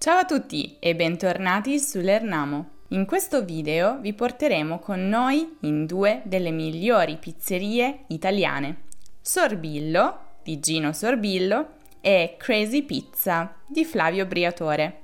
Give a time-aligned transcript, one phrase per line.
[0.00, 2.68] Ciao a tutti e bentornati sull'Ernamo.
[2.90, 8.82] In questo video vi porteremo con noi in due delle migliori pizzerie italiane.
[9.20, 15.00] Sorbillo di Gino Sorbillo e Crazy Pizza di Flavio Briatore.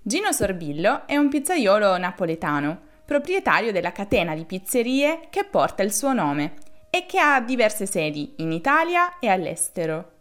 [0.00, 6.14] Gino Sorbillo è un pizzaiolo napoletano, proprietario della catena di pizzerie che porta il suo
[6.14, 6.54] nome
[6.88, 10.12] e che ha diverse sedi in Italia e all'estero.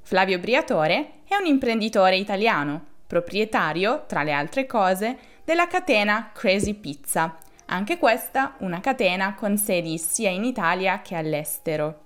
[0.00, 7.36] Flavio Briatore è un imprenditore italiano, proprietario, tra le altre cose, della catena Crazy Pizza,
[7.66, 12.04] anche questa una catena con sedi sia in Italia che all'estero.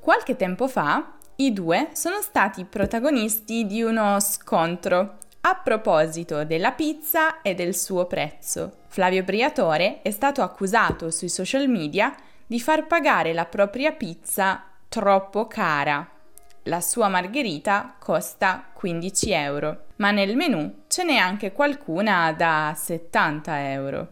[0.00, 7.42] Qualche tempo fa i due sono stati protagonisti di uno scontro a proposito della pizza
[7.42, 8.78] e del suo prezzo.
[8.86, 12.14] Flavio Briatore è stato accusato sui social media
[12.46, 16.08] di far pagare la propria pizza troppo cara.
[16.64, 23.70] La sua margherita costa 15 euro, ma nel menù ce n'è anche qualcuna da 70
[23.70, 24.08] euro.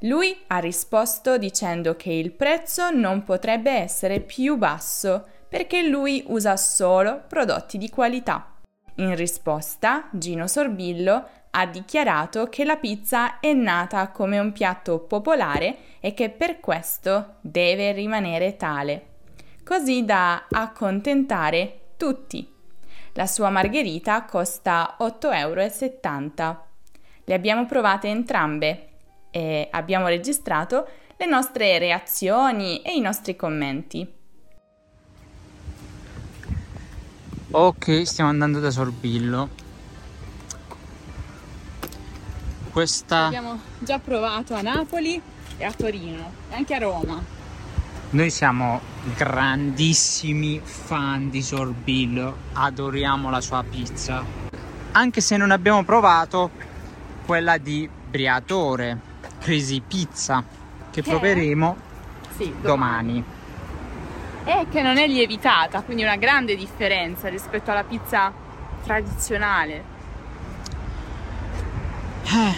[0.00, 6.56] Lui ha risposto dicendo che il prezzo non potrebbe essere più basso perché lui usa
[6.56, 8.54] solo prodotti di qualità.
[8.96, 15.76] In risposta, Gino Sorbillo ha dichiarato che la pizza è nata come un piatto popolare
[16.00, 19.06] e che per questo deve rimanere tale,
[19.70, 22.44] così da accontentare tutti.
[23.12, 25.30] La sua margherita costa 8,70
[26.40, 26.66] euro.
[27.22, 28.88] Le abbiamo provate entrambe
[29.30, 34.12] e abbiamo registrato le nostre reazioni e i nostri commenti.
[37.52, 39.50] Ok, stiamo andando da Sorbillo.
[42.72, 43.26] Questa...
[43.26, 45.22] Abbiamo già provato a Napoli
[45.56, 47.38] e a Torino e anche a Roma.
[48.12, 48.80] Noi siamo
[49.16, 54.24] grandissimi fan di Sorbillo, adoriamo la sua pizza.
[54.92, 56.50] Anche se non abbiamo provato
[57.24, 58.98] quella di Briatore,
[59.38, 60.42] Crazy Pizza,
[60.90, 61.76] che, che proveremo
[62.36, 63.22] sì, domani.
[63.22, 63.24] domani
[64.44, 68.32] e che non è lievitata, quindi una grande differenza rispetto alla pizza
[68.82, 69.84] tradizionale.
[72.24, 72.56] Eh,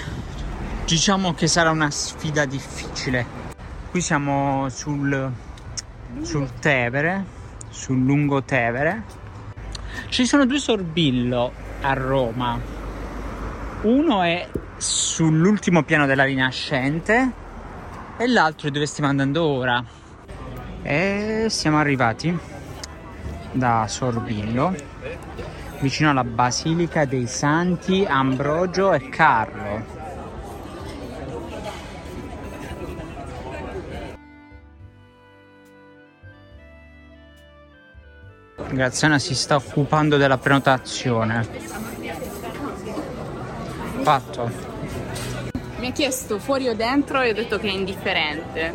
[0.87, 3.42] diciamo che sarà una sfida difficile.
[3.93, 5.31] Qui siamo sul,
[6.23, 7.27] sul Tevere,
[7.69, 9.03] sul lungo Tevere.
[10.09, 12.59] Ci sono due sorbillo a Roma.
[13.83, 14.49] Uno è
[14.79, 17.33] sull'ultimo piano della Rinascente
[18.17, 19.85] e l'altro è dove stiamo andando ora
[20.81, 22.35] e siamo arrivati
[23.53, 24.75] da Sorbillo
[25.81, 30.02] vicino alla Basilica dei Santi Ambrogio e Carlo.
[38.73, 41.47] Graziana si sta occupando della prenotazione.
[44.01, 44.51] Fatto.
[45.77, 48.73] Mi ha chiesto fuori o dentro e ho detto che è indifferente.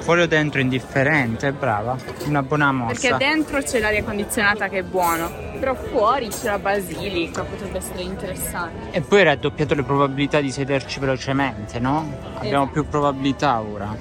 [0.00, 1.96] Fuori o dentro indifferente, brava.
[2.26, 3.08] Una buona mossa.
[3.08, 8.02] Perché dentro c'è l'aria condizionata che è buono, però fuori c'è la basilica, potrebbe essere
[8.02, 8.96] interessante.
[8.96, 12.08] E poi hai raddoppiato le probabilità di sederci velocemente, no?
[12.08, 12.38] Esatto.
[12.38, 13.96] Abbiamo più probabilità ora.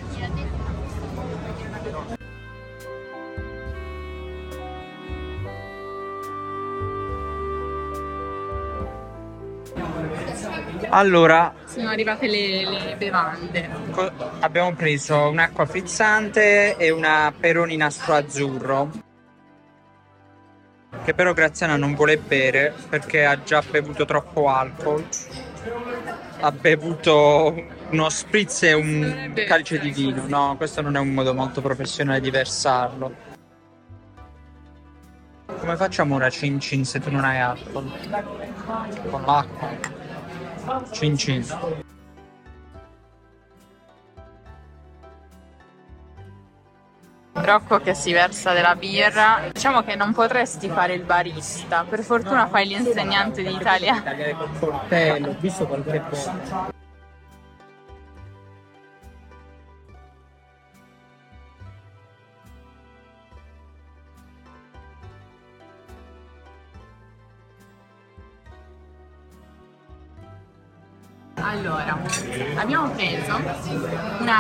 [10.93, 13.69] Allora, sono arrivate le, le bevande.
[13.91, 18.89] Co- abbiamo preso un'acqua frizzante e una peroni nastro azzurro.
[21.05, 25.07] Che però Graziana non vuole bere perché ha già bevuto troppo alcol.
[26.41, 27.55] Ha bevuto
[27.91, 30.25] uno spritz e un calice di vino.
[30.27, 33.15] No, questo non è un modo molto professionale di versarlo.
[35.57, 37.89] Come facciamo ora cin cin se tu non hai alcol?
[39.09, 39.99] Con l'acqua.
[40.91, 41.45] Cin cin.
[47.33, 49.49] Rocco che si versa della birra.
[49.51, 53.99] Diciamo che non potresti fare il barista, per fortuna fai l'insegnante di italiano.
[53.99, 56.80] Italiano col coltello, ho visto qualche volta.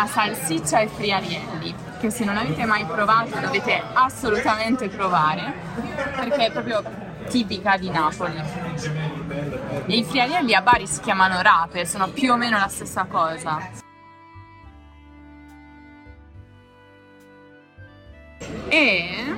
[0.01, 5.53] Una salsiccia ai friarielli che se non avete mai provato dovete assolutamente provare
[6.15, 6.83] perché è proprio
[7.29, 8.41] tipica di Napoli.
[9.85, 13.69] E i friarielli a Bari si chiamano rape, sono più o meno la stessa cosa.
[18.69, 19.35] E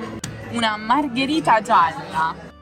[0.52, 2.53] una margherita gialla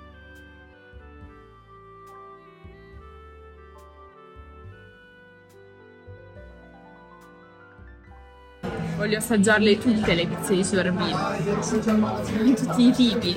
[9.02, 11.34] Voglio assaggiarle tutte le pizze di sorbino,
[12.40, 13.37] di tutti i tipi.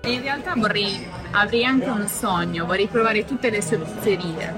[0.00, 4.54] E in realtà vorrei, avrei anche un sogno, vorrei provare tutte le sue pizzerie.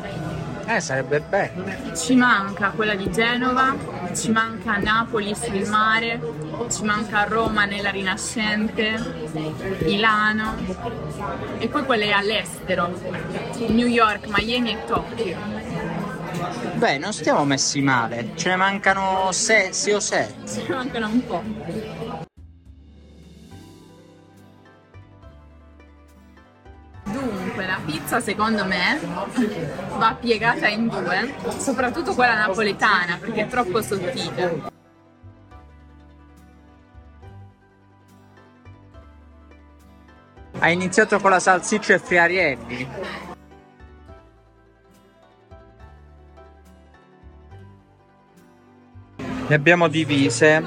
[0.64, 1.62] Eh, sarebbe bello.
[1.94, 3.76] Ci manca quella di Genova,
[4.14, 6.18] ci manca Napoli sul mare,
[6.70, 8.94] ci manca Roma nella Rinascente,
[9.80, 10.54] Milano
[11.58, 12.98] e poi quelle all'estero,
[13.66, 15.57] New York, Miami e Tokyo.
[16.74, 20.34] Beh, non stiamo messi male, ce ne mancano 6 o 7.
[20.46, 21.42] Ce ne mancano un po'.
[27.04, 29.00] Dunque, la pizza secondo me
[29.96, 34.76] va piegata in due, soprattutto quella napoletana perché è troppo sottile.
[40.60, 42.88] Hai iniziato con la salsiccia e friarielli.
[49.48, 50.62] Le abbiamo divise.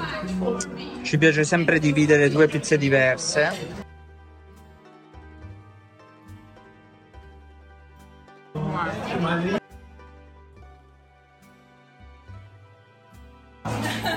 [1.02, 3.80] Ci piace sempre dividere due pizze diverse.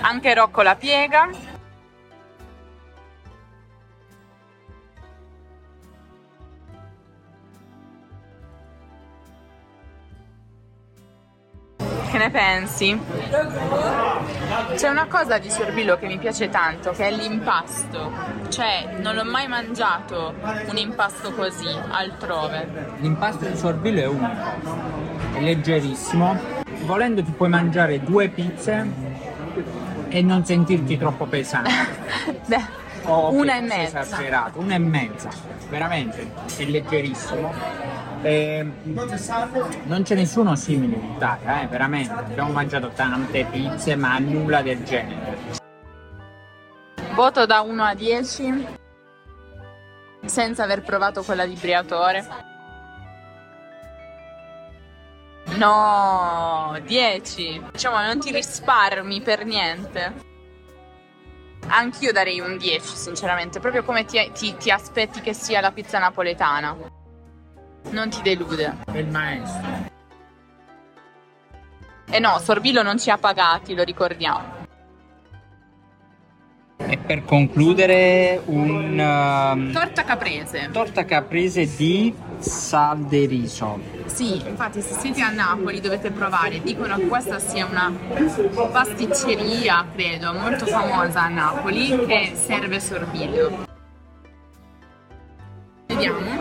[0.01, 1.55] Anche Rocco la piega.
[12.25, 13.00] Ne pensi?
[14.75, 18.12] C'è una cosa di sorbillo che mi piace tanto, che è l'impasto.
[18.50, 20.33] Cioè, non ho mai mangiato
[20.68, 22.94] un impasto così altrove.
[23.00, 24.44] L'impasto di sorbillo è unico,
[25.33, 26.63] è leggerissimo.
[26.86, 28.88] Volendo ti puoi mangiare due pizze
[30.10, 31.72] e non sentirti troppo pesante.
[32.45, 34.01] Beh, O che una e mezza.
[34.01, 35.30] Esagerato, una e mezza,
[35.69, 37.54] veramente, è leggerissimo.
[38.25, 38.68] E
[39.83, 42.12] non c'è nessuno simile in Italia, eh, veramente.
[42.12, 45.38] Abbiamo mangiato tante pizze, ma nulla del genere.
[47.13, 48.66] Voto da 1 a 10
[50.25, 52.27] senza aver provato quella di Briatore.
[55.57, 57.62] No, 10.
[57.74, 60.13] Diciamo, non ti risparmi per niente.
[61.68, 66.00] Anch'io darei un 10, sinceramente, proprio come ti, ti- ti aspetti che sia la pizza
[66.00, 67.04] napoletana.
[67.92, 68.78] Non ti delude.
[68.92, 69.94] È il maestro.
[72.10, 74.64] E no, Sorbillo non ci ha pagati, lo ricordiamo.
[76.78, 80.70] E per concludere, un um, Torta caprese.
[80.72, 83.80] torta caprese di sal de riso.
[84.06, 86.62] Sì, infatti se siete a Napoli dovete provare.
[86.62, 87.92] Dicono che questa sia una
[88.72, 93.66] pasticceria, credo, molto famosa a Napoli che serve sorbillo.
[95.88, 96.35] Vediamo.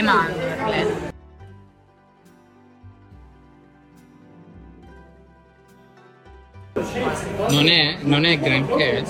[0.00, 1.08] e mandorle.
[7.48, 9.04] Non è, non è granché?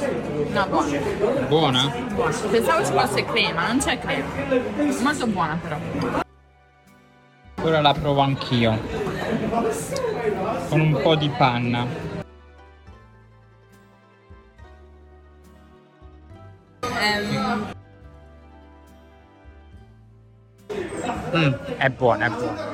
[0.51, 0.99] No, buona.
[1.47, 1.93] Buona?
[2.15, 2.37] buona.
[2.51, 4.27] Pensavo ci fosse crema, non c'è crema.
[5.03, 5.77] Molto buona però.
[7.63, 8.79] Ora la provo anch'io.
[10.69, 12.10] Con un po' di panna.
[21.81, 22.69] È buona, è buona.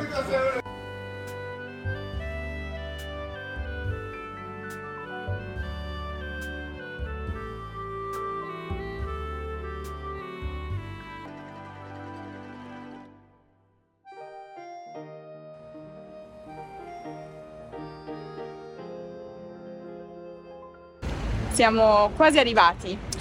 [21.52, 23.15] siamo quasi arrivati.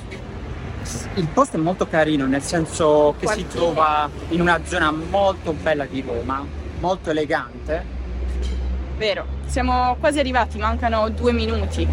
[1.17, 3.49] Il posto è molto carino, nel senso che si Quartiere.
[3.49, 6.45] trova in una zona molto bella di Roma,
[6.81, 7.85] molto elegante.
[8.97, 11.87] Vero, siamo quasi arrivati, mancano due minuti.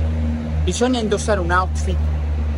[0.64, 1.96] Bisogna indossare un outfit,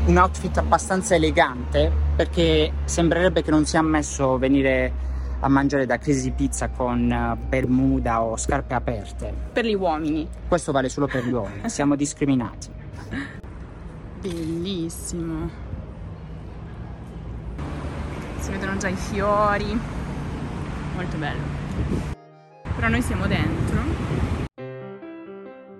[0.06, 4.92] un outfit abbastanza elegante perché sembrerebbe che non sia ammesso venire
[5.40, 9.34] a mangiare da Crazy Pizza con eh, bermuda o scarpe aperte.
[9.52, 10.26] Per gli uomini.
[10.48, 12.68] Questo vale solo per gli uomini, siamo discriminati.
[14.22, 15.63] Bellissimo.
[18.44, 19.80] Si vedono già i fiori.
[20.94, 21.40] Molto bello.
[22.74, 23.76] Però noi siamo dentro.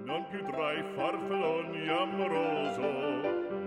[0.07, 2.81] Non più tra i farfalloni amoroso,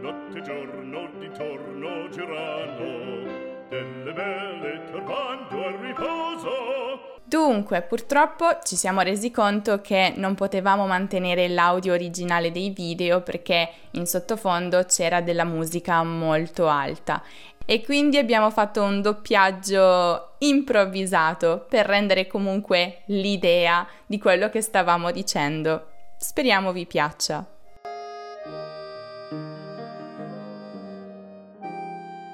[0.02, 7.20] notte e giorno d'intorno girano, delle belle turbando al riposo.
[7.24, 13.70] Dunque, purtroppo ci siamo resi conto che non potevamo mantenere l'audio originale dei video perché
[13.92, 17.22] in sottofondo c'era della musica molto alta
[17.70, 25.12] e quindi abbiamo fatto un doppiaggio improvvisato per rendere comunque l'idea di quello che stavamo
[25.12, 25.90] dicendo.
[26.18, 27.46] Speriamo vi piaccia.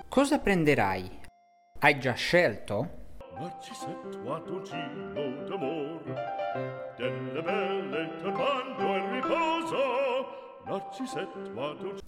[0.08, 1.22] Cosa prenderai?
[1.80, 3.02] Hai già scelto?
[3.40, 4.40] Narcisetto a
[5.48, 6.04] d'amor,
[6.96, 10.43] delle belle turbando il riposo.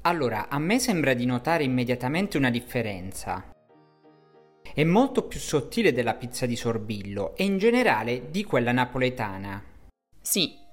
[0.01, 3.51] Allora, a me sembra di notare immediatamente una differenza.
[4.73, 9.63] È molto più sottile della pizza di sorbillo e in generale di quella napoletana.
[10.21, 10.63] Sì,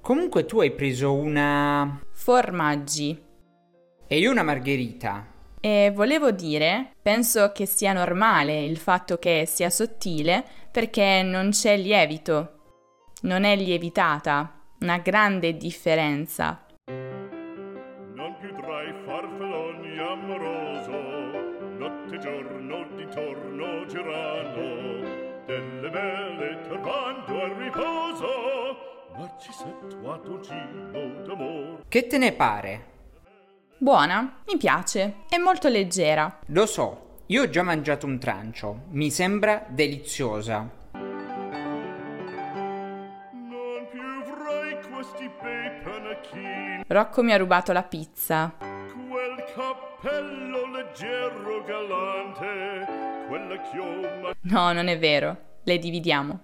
[0.00, 2.00] Comunque tu hai preso una...
[2.12, 3.22] formaggi.
[4.06, 5.26] e io una margherita.
[5.60, 11.76] E volevo dire, penso che sia normale il fatto che sia sottile perché non c'è
[11.76, 12.54] lievito.
[13.22, 14.54] Non è lievitata.
[14.80, 16.64] Una grande differenza.
[31.88, 32.84] Che te ne pare?
[33.78, 35.14] Buona, mi piace.
[35.28, 36.38] È molto leggera.
[36.46, 38.82] Lo so, io ho già mangiato un trancio.
[38.90, 40.68] Mi sembra deliziosa.
[40.92, 41.08] Non
[43.90, 48.54] più avrai questi bei panacchini, Rocco mi ha rubato la pizza.
[48.58, 52.86] quel cappello leggero galante,
[53.28, 55.36] quella chioma No, non è vero.
[55.64, 56.40] Le dividiamo.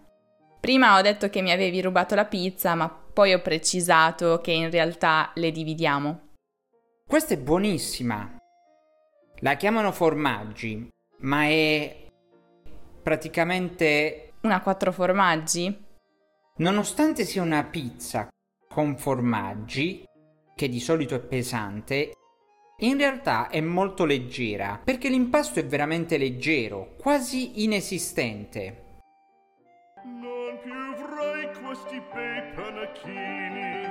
[0.67, 4.69] Prima ho detto che mi avevi rubato la pizza, ma poi ho precisato che in
[4.69, 6.31] realtà le dividiamo.
[7.07, 8.37] Questa è buonissima.
[9.43, 12.09] La chiamano formaggi, ma è
[13.01, 15.85] praticamente Una quattro formaggi?
[16.57, 18.27] Nonostante sia una pizza
[18.67, 20.03] con formaggi,
[20.53, 22.11] che di solito è pesante,
[22.79, 28.81] in realtà è molto leggera, perché l'impasto è veramente leggero, quasi inesistente.
[30.07, 33.89] Non più avrai questi bei panacchini,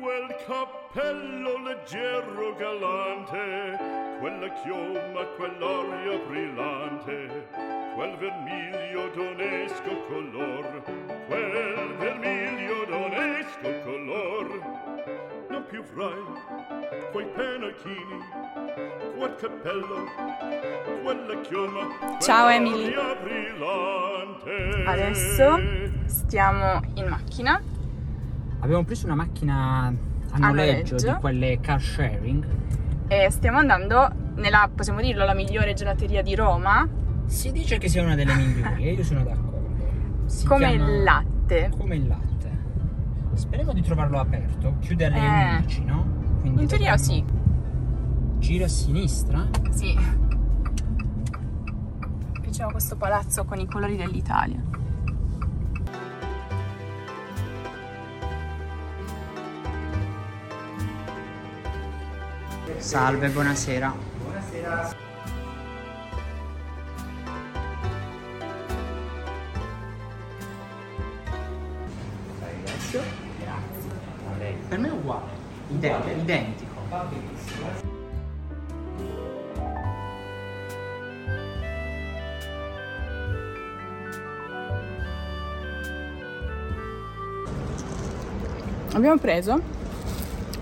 [0.00, 3.78] quel cappello leggero galante,
[4.18, 7.46] quella chioma, quell'aria brillante,
[7.94, 10.82] quel vermiglio d'onesco color,
[11.28, 14.60] quel vermiglio d'onesco color.
[15.50, 16.24] Non più avrai
[17.12, 18.24] quei panacchini,
[19.16, 20.04] quel cappello,
[21.04, 22.92] quella chioma, Ciao, Emily.
[24.86, 25.58] Adesso
[26.06, 27.60] stiamo in macchina.
[28.60, 29.92] Abbiamo preso una macchina
[30.30, 32.46] a noleggio, di quelle car sharing.
[33.08, 36.86] E stiamo andando nella, possiamo dirlo, la migliore gelateria di Roma,
[37.26, 40.24] Si dice che sia una delle migliori e io sono d'accordo.
[40.26, 41.70] Si come chiama- il latte.
[41.76, 42.24] Come il latte.
[43.34, 45.56] Speriamo di trovarlo aperto, chiude alle Eh.
[45.56, 46.06] 11, no?
[46.40, 47.24] Quindi In teoria sì.
[48.38, 49.46] Gira a sinistra?
[49.70, 49.98] Sì.
[52.56, 54.58] Piaceva questo palazzo con i colori dell'Italia.
[62.78, 63.94] Salve, buonasera.
[64.54, 64.96] Grazie.
[74.68, 75.30] Per me è uguale,
[75.68, 76.55] Ide- identico.
[88.96, 89.60] Abbiamo preso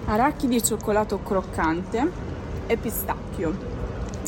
[0.06, 2.10] arachidi cioccolato croccante
[2.66, 3.56] e pistacchio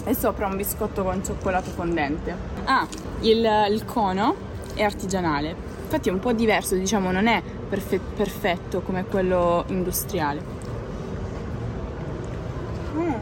[0.05, 2.33] e sopra un biscotto con cioccolato fondente.
[2.67, 2.87] Ah,
[3.23, 4.37] il, il cono
[4.75, 10.41] è artigianale, infatti è un po' diverso, diciamo, non è perfe- perfetto come quello industriale.
[12.95, 13.13] Mm.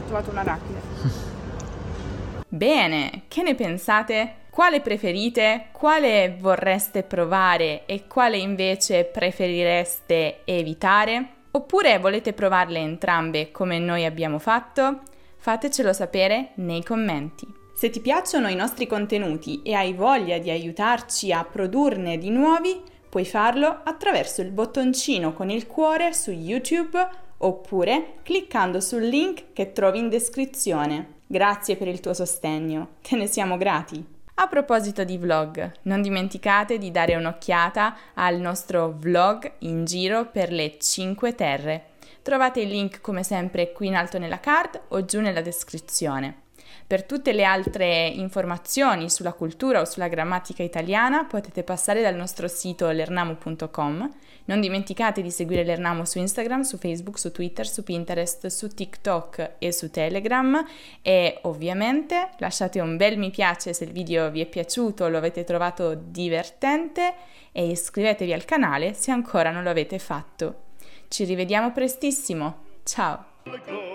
[0.00, 0.80] Ho trovato un arachide.
[2.48, 4.39] Bene, che ne pensate?
[4.50, 5.68] Quale preferite?
[5.70, 11.28] Quale vorreste provare e quale invece preferireste evitare?
[11.52, 15.02] Oppure volete provarle entrambe come noi abbiamo fatto?
[15.36, 17.46] Fatecelo sapere nei commenti.
[17.74, 22.82] Se ti piacciono i nostri contenuti e hai voglia di aiutarci a produrne di nuovi,
[23.08, 26.98] puoi farlo attraverso il bottoncino con il cuore su YouTube
[27.38, 31.18] oppure cliccando sul link che trovi in descrizione.
[31.28, 34.18] Grazie per il tuo sostegno, te ne siamo grati.
[34.42, 40.50] A proposito di vlog, non dimenticate di dare un'occhiata al nostro vlog in giro per
[40.50, 41.88] le 5 terre.
[42.22, 46.44] Trovate il link come sempre qui in alto nella card o giù nella descrizione.
[46.86, 52.48] Per tutte le altre informazioni sulla cultura o sulla grammatica italiana potete passare dal nostro
[52.48, 54.10] sito lernamo.com.
[54.46, 59.52] Non dimenticate di seguire l'Ernamo su Instagram, su Facebook, su Twitter, su Pinterest, su TikTok
[59.58, 60.64] e su Telegram
[61.02, 65.44] e ovviamente lasciate un bel mi piace se il video vi è piaciuto, lo avete
[65.44, 67.14] trovato divertente
[67.52, 70.68] e iscrivetevi al canale se ancora non lo avete fatto.
[71.08, 72.68] Ci rivediamo prestissimo.
[72.84, 73.89] Ciao!